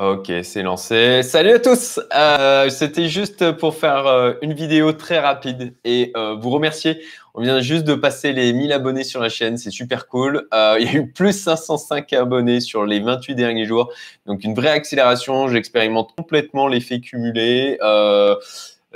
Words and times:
Ok, 0.00 0.32
c'est 0.44 0.62
lancé. 0.62 1.22
Salut 1.22 1.50
à 1.50 1.58
tous. 1.58 2.00
Euh, 2.14 2.70
C'était 2.70 3.06
juste 3.06 3.52
pour 3.52 3.74
faire 3.74 4.06
euh, 4.06 4.32
une 4.40 4.54
vidéo 4.54 4.92
très 4.92 5.18
rapide 5.18 5.74
et 5.84 6.10
euh, 6.16 6.36
vous 6.40 6.48
remercier. 6.48 7.02
On 7.34 7.42
vient 7.42 7.60
juste 7.60 7.84
de 7.84 7.94
passer 7.94 8.32
les 8.32 8.54
1000 8.54 8.72
abonnés 8.72 9.04
sur 9.04 9.20
la 9.20 9.28
chaîne, 9.28 9.58
c'est 9.58 9.70
super 9.70 10.08
cool. 10.08 10.48
Il 10.52 10.86
y 10.86 10.88
a 10.88 10.94
eu 10.94 11.12
plus 11.12 11.38
505 11.38 12.14
abonnés 12.14 12.60
sur 12.60 12.86
les 12.86 13.00
28 13.00 13.34
derniers 13.34 13.66
jours, 13.66 13.92
donc 14.24 14.42
une 14.42 14.54
vraie 14.54 14.70
accélération. 14.70 15.48
J'expérimente 15.48 16.14
complètement 16.16 16.66
l'effet 16.66 17.00
cumulé. 17.00 17.76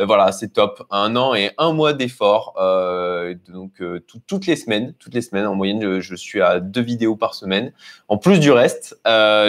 Euh, 0.01 0.07
voilà, 0.07 0.33
c'est 0.33 0.53
top. 0.53 0.85
Un 0.91 1.17
an 1.17 1.35
et 1.35 1.53
un 1.59 1.73
mois 1.73 1.93
d'effort. 1.93 2.55
Euh, 2.59 3.35
donc 3.49 3.81
euh, 3.81 4.05
toutes 4.27 4.47
les 4.47 4.57
semaines, 4.57 4.95
toutes 4.99 5.15
les 5.15 5.23
semaines 5.23 5.47
en 5.47 5.55
moyenne, 5.55 6.01
je, 6.01 6.15
suis 6.15 6.41
à 6.41 6.61
deux 6.61 6.81
vidéos 6.81 7.17
par 7.17 7.35
semaine, 7.35 7.73
en 8.09 8.19
plus 8.19 8.41
du 8.41 8.51
reste, 8.51 8.99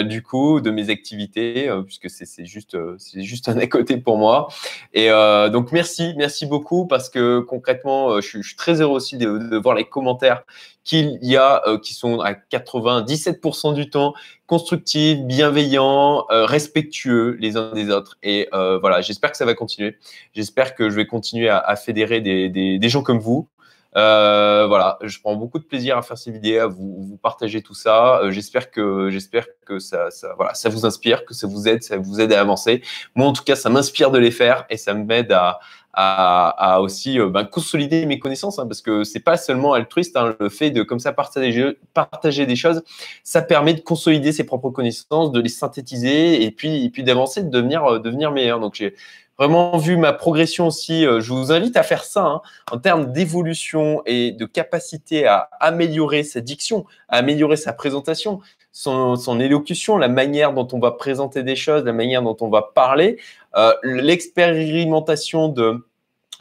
du 0.04 0.22
coup, 0.22 0.60
de 0.60 0.70
mes 0.70 0.90
activités, 0.90 1.70
puisque 1.84 2.10
c'est 2.10 2.44
juste, 2.44 2.76
juste 3.14 3.48
un 3.48 3.56
à 3.58 3.66
côté 3.66 3.96
pour 3.96 4.18
moi. 4.18 4.48
Et 4.92 5.08
donc 5.08 5.72
merci, 5.72 6.14
merci 6.16 6.46
beaucoup 6.46 6.86
parce 6.86 7.08
que 7.08 7.40
concrètement, 7.40 8.20
je, 8.20 8.42
suis 8.42 8.56
très 8.56 8.80
heureux 8.80 8.96
aussi 8.96 9.16
de, 9.16 9.38
de 9.38 9.56
voir 9.56 9.74
les 9.74 9.84
commentaires 9.84 10.42
qu'il 10.84 11.18
y 11.22 11.36
a 11.36 11.62
qui 11.82 11.94
sont 11.94 12.20
à 12.20 12.32
97% 12.32 13.74
du 13.74 13.90
temps 13.90 14.14
constructifs, 14.46 15.18
bienveillants, 15.22 16.26
euh, 16.30 16.46
respectueux 16.46 17.36
les 17.40 17.56
uns 17.56 17.72
des 17.72 17.90
autres. 17.90 18.16
Et 18.22 18.48
euh, 18.54 18.78
voilà, 18.78 19.00
j'espère 19.00 19.30
que 19.30 19.36
ça 19.36 19.44
va 19.44 19.54
continuer. 19.54 19.98
J'espère 20.34 20.74
que 20.74 20.88
je 20.88 20.96
vais 20.96 21.06
continuer 21.06 21.48
à, 21.48 21.58
à 21.58 21.76
fédérer 21.76 22.20
des, 22.20 22.48
des, 22.48 22.78
des, 22.78 22.88
gens 22.88 23.02
comme 23.02 23.18
vous. 23.18 23.48
Euh, 23.96 24.66
voilà, 24.68 24.98
je 25.02 25.18
prends 25.20 25.36
beaucoup 25.36 25.58
de 25.58 25.64
plaisir 25.64 25.96
à 25.96 26.02
faire 26.02 26.18
ces 26.18 26.30
vidéos, 26.30 26.60
à 26.60 26.66
vous, 26.66 27.02
vous 27.02 27.16
partager 27.16 27.62
tout 27.62 27.74
ça. 27.74 28.20
j'espère 28.28 28.70
que 28.70 29.08
j'espère 29.10 29.46
que 29.64 29.78
ça, 29.78 30.10
ça, 30.10 30.34
voilà, 30.36 30.52
ça 30.52 30.68
vous 30.68 30.84
inspire, 30.84 31.24
que 31.24 31.32
ça 31.32 31.46
vous 31.46 31.66
aide, 31.66 31.82
ça 31.82 31.96
vous 31.96 32.20
aide 32.20 32.32
à 32.32 32.40
avancer. 32.40 32.82
Moi, 33.14 33.26
en 33.26 33.32
tout 33.32 33.42
cas, 33.42 33.56
ça 33.56 33.70
m'inspire 33.70 34.10
de 34.10 34.18
les 34.18 34.30
faire 34.30 34.66
et 34.68 34.76
ça 34.76 34.92
m'aide 34.92 35.32
à, 35.32 35.60
à, 35.98 36.80
aussi 36.82 37.18
euh, 37.18 37.30
ben, 37.30 37.44
consolider 37.44 38.04
mes 38.04 38.18
connaissances, 38.18 38.58
hein, 38.58 38.66
parce 38.66 38.82
que 38.82 39.02
c'est 39.02 39.20
pas 39.20 39.38
seulement 39.38 39.72
altruiste, 39.72 40.14
hein, 40.16 40.36
le 40.38 40.50
fait 40.50 40.70
de 40.70 40.82
comme 40.82 41.00
ça 41.00 41.12
partager, 41.12 41.78
partager 41.94 42.44
des 42.44 42.54
choses, 42.54 42.82
ça 43.24 43.40
permet 43.40 43.72
de 43.72 43.80
consolider 43.80 44.32
ses 44.32 44.44
propres 44.44 44.68
connaissances, 44.68 45.32
de 45.32 45.40
les 45.40 45.48
synthétiser 45.48 46.44
et 46.44 46.50
puis, 46.50 46.84
et 46.84 46.90
puis 46.90 47.02
d'avancer, 47.02 47.42
de 47.42 47.48
devenir, 47.48 47.84
euh, 47.84 47.98
devenir 47.98 48.30
meilleur. 48.30 48.60
Donc 48.60 48.74
j'ai 48.74 48.94
vraiment 49.38 49.76
vu 49.76 49.96
ma 49.96 50.12
progression 50.12 50.68
aussi. 50.68 51.06
Euh, 51.06 51.20
je 51.20 51.32
vous 51.32 51.52
invite 51.52 51.76
à 51.76 51.82
faire 51.82 52.04
ça 52.04 52.24
hein, 52.24 52.42
en 52.70 52.78
termes 52.78 53.12
d'évolution 53.12 54.02
et 54.06 54.32
de 54.32 54.44
capacité 54.46 55.26
à 55.26 55.48
améliorer 55.60 56.22
sa 56.24 56.40
diction, 56.40 56.86
à 57.08 57.18
améliorer 57.18 57.56
sa 57.56 57.72
présentation, 57.72 58.40
son, 58.72 59.40
élocution, 59.40 59.96
la 59.96 60.08
manière 60.08 60.52
dont 60.52 60.68
on 60.72 60.78
va 60.78 60.92
présenter 60.92 61.42
des 61.42 61.56
choses, 61.56 61.84
la 61.84 61.92
manière 61.92 62.22
dont 62.22 62.36
on 62.40 62.48
va 62.48 62.62
parler, 62.74 63.18
euh, 63.56 63.72
l'expérimentation 63.82 65.48
de 65.48 65.86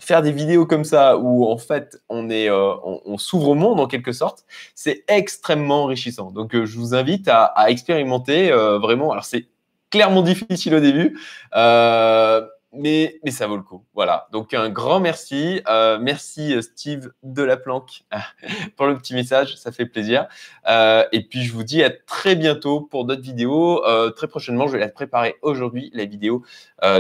faire 0.02 0.22
des 0.22 0.34
vidéos 0.34 0.66
comme 0.66 0.84
ça 0.84 1.18
où 1.18 1.46
en 1.46 1.58
fait 1.58 2.02
on 2.10 2.30
est 2.30 2.50
euh, 2.50 2.74
on, 2.84 3.18
s'ouvre 3.18 3.50
au 3.50 3.56
monde 3.56 3.80
en 3.80 3.88
quelque 3.88 4.12
sorte, 4.12 4.46
c'est 4.76 5.04
extrêmement 5.08 5.84
enrichissant. 5.84 6.32
Donc 6.32 6.54
je 6.54 6.78
vous 6.78 6.94
invite 6.94 7.30
à 7.30 7.70
expérimenter 7.70 8.52
vraiment. 8.52 9.12
Alors 9.14 9.24
c'est 9.24 9.48
clairement 9.90 10.22
difficile 10.22 10.76
au 10.76 10.82
début 10.82 11.18
mais, 12.78 13.20
ça 13.30 13.48
vaut 13.48 13.56
le 13.56 13.64
coup. 13.64 13.86
Voilà. 13.94 14.28
Donc, 14.32 14.54
un 14.54 14.70
grand 14.70 15.00
merci. 15.00 15.62
Euh, 15.68 15.98
merci, 16.00 16.54
euh, 16.54 16.62
Steve 16.62 17.12
de 17.24 17.44
la 17.44 17.58
Planque, 17.58 18.04
pour 18.76 18.88
le 18.88 18.98
petit 18.98 19.14
message. 19.14 19.56
Ça 19.58 19.72
fait 19.72 19.86
plaisir. 19.86 20.28
Euh, 20.68 21.04
et 21.12 21.24
puis, 21.24 21.44
je 21.44 21.54
vous 21.54 21.64
dis 21.64 21.84
à 21.84 21.90
très 21.90 22.36
bientôt 22.36 22.82
pour 22.82 23.06
d'autres 23.06 23.22
vidéos. 23.22 23.84
Très 24.16 24.28
prochainement, 24.28 24.68
je 24.68 24.74
vais 24.74 24.80
la 24.80 24.90
préparer 24.90 25.36
aujourd'hui, 25.42 25.92
la 25.94 26.06
vidéo, 26.06 26.44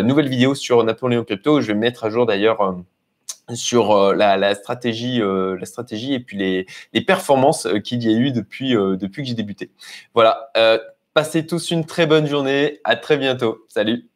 nouvelle 0.03 0.29
vidéo 0.29 0.55
sur 0.55 0.83
Napoléon 0.83 1.23
Crypto. 1.23 1.61
Je 1.61 1.67
vais 1.67 1.73
mettre 1.73 2.05
à 2.05 2.09
jour 2.09 2.25
d'ailleurs 2.25 2.75
sur 3.53 4.13
la, 4.13 4.55
stratégie, 4.55 5.21
et 5.21 6.19
puis 6.19 6.37
les, 6.37 6.65
les 6.93 7.01
performances 7.01 7.67
qu'il 7.83 8.03
y 8.03 8.13
a 8.13 8.17
eu 8.17 8.31
depuis, 8.31 8.73
depuis 8.73 9.23
que 9.23 9.27
j'ai 9.27 9.35
débuté. 9.35 9.71
Voilà. 10.13 10.51
passez 11.13 11.45
tous 11.45 11.71
une 11.71 11.85
très 11.85 12.05
bonne 12.07 12.27
journée. 12.27 12.79
À 12.83 12.95
très 12.95 13.17
bientôt. 13.17 13.65
Salut. 13.67 14.09